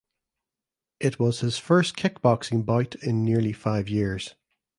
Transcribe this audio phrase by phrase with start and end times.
[0.99, 4.33] It was his first kickboxing bout in nearly five years.